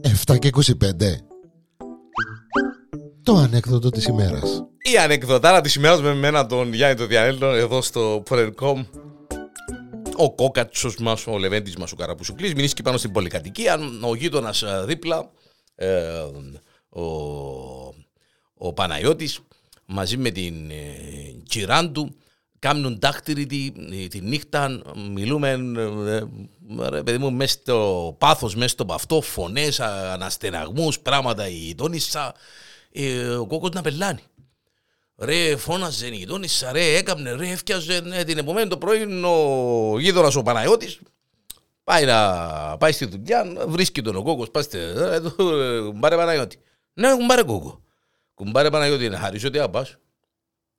[0.00, 0.66] Εφτά και 25
[3.22, 4.64] Το ανέκδοτο της ημέρας.
[4.92, 8.84] Η ανεκδοτάρα της ημέρας με εμένα τον Γιάννη τον Διανέλο εδώ στο Πρενκόμ
[10.16, 14.84] ο κόκατσος μας, ο Λεβέντης μας, ο Καραπουσουκλής μηνύσκει πάνω στην πολυκατοικία, ο γείτονας ε,
[14.86, 15.30] δίπλα,
[15.74, 16.20] ε,
[16.88, 17.04] ο,
[18.54, 19.40] ο Παναγιώτης
[19.86, 20.74] μαζί με την ε,
[21.42, 22.16] κυράν του
[22.62, 23.72] κάνουν δάχτυρη τη,
[24.08, 26.22] τη νύχτα, μιλούμε ε,
[26.88, 32.34] ρε παιδί μου μέσα στο πάθος, μέσα στο παυτό, φωνές, αναστεναγμούς, πράγματα η γειτόνισσα,
[32.92, 34.22] ε, ο κόκκος να πελάνει.
[35.16, 40.36] Ρε φώναζε η γειτόνισσα, ρε έκαμνε, ρε έφτιαζε ναι, την επομένη το πρωί ο γείτονας
[40.36, 41.00] ο Παναγιώτης
[41.84, 45.20] πάει, να, πάει στη δουλειά, βρίσκει τον ο κόκκος, πάστε, ε,
[45.84, 46.58] κουμπάρε Παναγιώτη.
[46.92, 47.82] Ναι, κουμπάρε κόκκο.
[48.34, 49.96] Κουμπάρε Παναγιώτη, να χαρίσω τι απάς.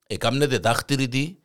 [0.06, 1.36] Εκάμνετε δάχτυρη τι,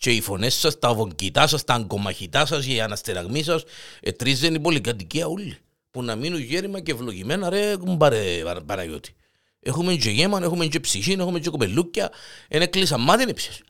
[0.00, 3.62] και οι φωνές σας, τα βονκητά σας, τα αγκομαχητά σας, οι αναστεραγμοί σας,
[4.00, 5.58] ετρίζουν η πολυκατοικία όλοι.
[5.90, 9.14] Που να μείνουν γέρημα και ευλογημένα, ρε, κουμπάρε Παναγιώτη.
[9.60, 12.10] Έχουμε και γέμα, έχουμε και ψυχή, έχουμε και κοπελούκια,
[12.48, 13.62] είναι κλείσα μάτι είναι ψες.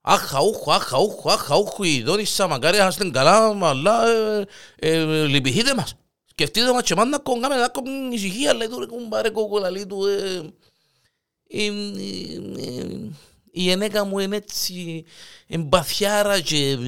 [0.00, 4.44] Αχα ούχου, αχα ούχου, αχα ούχου, η δόνισσα μακάρι να είστε καλά, αλλά ε,
[4.78, 5.94] ε, λυπηθείτε μας.
[6.24, 10.04] Σκεφτείτε μας και μάνα κογκάμε να κομμ ησυχία, λέει του ρε κουμπάρε κοκολαλί του.
[13.58, 15.04] Η γενέκα μου είναι έτσι
[15.46, 16.78] εμπαθιάρα και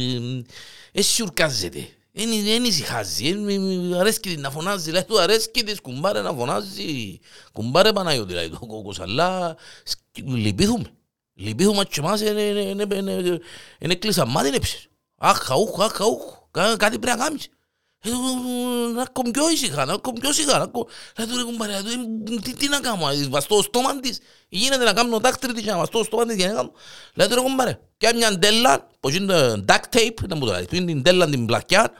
[0.92, 1.88] έτσι ουρκάζεται.
[2.12, 3.34] Δεν ησυχάζει,
[3.98, 7.20] αρέσκει να φωνάζει, λέει του αρέσκει της κουμπάρε να φωνάζει.
[7.52, 9.56] Κουμπάρε Παναγιώτη, λέει το κόκκος, αλλά
[10.24, 10.90] λυπήθουμε.
[11.34, 12.20] Λυπήθουμε και εμάς
[13.78, 14.86] είναι κλεισαμάτι νέψεις.
[15.16, 17.48] Αχ, αούχ, αχ, αούχ, κάτι πρέπει να κάνεις.
[18.94, 20.58] Να κομμ πιο ήσυχα, να κομμ πιο ήσυχα.
[20.58, 20.68] Να
[21.26, 21.72] του ρε κουμπάρε,
[22.58, 24.20] τι να κάνω, βαστώ το στόμα της.
[24.48, 26.72] Γίνεται να κάνω δάκτρι της και να βαστώ το στόμα της για να κάνω.
[27.14, 30.66] Λέει του ρε κουμπάρε, και μια ντέλα, πως είναι duct tape, δεν μου το λέει,
[30.70, 31.92] είναι την ντέλα την πλακιά,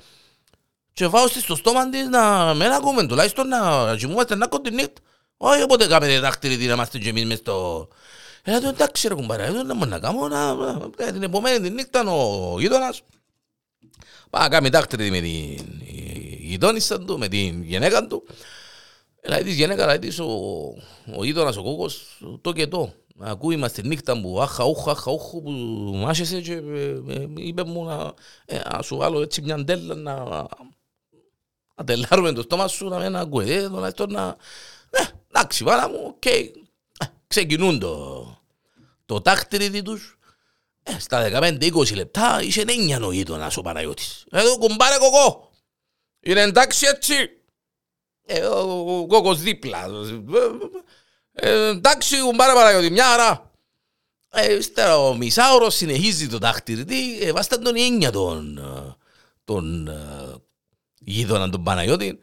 [0.93, 5.01] και βάω στο στόμα της να μην ακούμε, τουλάχιστον να κοιμούμαστε να κοντή νύχτα.
[5.37, 7.89] Όχι όποτε κάνετε δάκτρι της να είμαστε και εμείς μες στο...
[8.43, 10.29] Έλα του εντάξει ρε κουμπάρε, δεν μπορώ να κάνω,
[10.97, 13.01] την επομένη την νύχτα ο γείτονας,
[14.31, 15.83] Πάει να κάνει δάκτρι με την
[16.39, 18.27] γειτόνισσα του, με την γυναίκα του.
[19.29, 20.27] Λέει της γυναίκα, λέει της ο,
[21.17, 22.93] ο γείτονας ο κόκκος, το και το.
[23.21, 25.51] Ακούει μας τη νύχτα που άχα ούχα, άχα ούχου που
[25.97, 28.13] μάσχεσαι και ε, ε, είπε μου να,
[28.45, 30.25] ε, να σου βάλω έτσι μια ντέλα να,
[31.75, 33.51] να τελάρουμε το στόμα σου να μην ακούει.
[33.51, 34.37] Ε, το να...
[34.91, 36.23] Ε, εντάξει, πάρα μου, οκ.
[36.27, 36.51] Okay.
[36.99, 38.25] Ε, ξεκινούν το,
[39.07, 40.18] το τάχτρι τους ε,
[40.99, 44.25] στα 15-20 λεπτά είσαι νένια ο γείτονας ο Παναγιώτης.
[44.31, 45.51] Εδώ κουμπάρε κοκό.
[46.21, 47.15] Είναι εντάξει έτσι.
[48.27, 49.87] Ε, ο Κόκος δίπλα.
[51.33, 53.53] Ε, εντάξει κουμπάρε Παναγιώτη, μια χαρά.
[54.31, 57.19] Ε, ύστερα ο μισάωρος συνεχίζει το δάχτυρι.
[57.21, 58.61] Ε, βάσταν τον έννοια τον,
[59.45, 59.91] τον
[60.99, 62.19] γείτονα τον Παναγιώτη.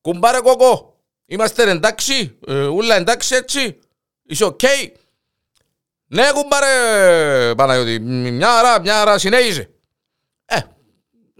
[0.00, 1.02] Κουμπάρε Κόκο.
[1.26, 2.38] Είμαστε εντάξει.
[2.46, 3.78] Ε, ούλα εντάξει έτσι.
[4.22, 4.60] Είσαι OK.
[4.62, 4.92] Okay.
[6.08, 9.70] Ναι, κουμπάρε Παναγιώτη, μια ώρα, μια ώρα συνέχισε.
[10.44, 10.58] Ε,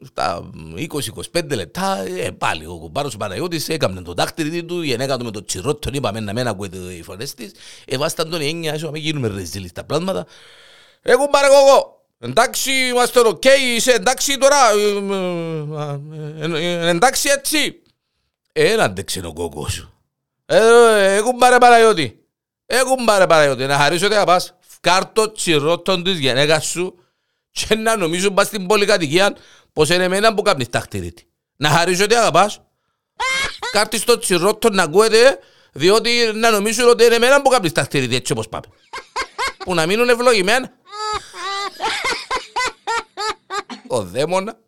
[0.04, 0.50] στα
[1.32, 5.24] 20-25 λεπτά, ε, πάλι ο κουμπάρος ο Παναγιώτης έκαμε το δάχτυρι του, η γενέκα του
[5.24, 7.52] με το τσιρό, τον είπαμε να μην ακούει οι φωνές της,
[7.84, 10.26] εβάσταν τον έννοια, έσω να γίνουμε ρεζίλοι στα πράγματα.
[11.02, 14.56] Ε, κουμπάρε κόκο, εντάξει, είμαστε οκ, είσαι εντάξει τώρα,
[16.40, 17.82] ε, ε, εντάξει έτσι.
[18.52, 19.88] Ε, να αντέξει ο κόκος.
[20.46, 22.22] Ε, κουμπάρε Παναγιώτη.
[22.66, 26.94] Ε, κουμπάρε Παναγιώτη, να χαρίσω ότι θα πας κάρτο τσιρότον της γενέκας σου
[27.50, 29.36] και να νομίζουν πας στην πολυκατοικία
[29.72, 31.26] πως είναι εμένα που κάνεις τα χτυρίτη.
[31.56, 32.60] Να χαρίσω ότι αγαπάς.
[33.72, 35.38] Κάρτης το τσιρότον να ακούετε
[35.72, 38.66] διότι να νομίζουν ότι είναι εμένα που κάνεις τα χτυρίτη έτσι όπως πάμε.
[39.58, 40.72] Που να μείνουν ευλογημένα.
[43.86, 44.58] Ο δαίμονα.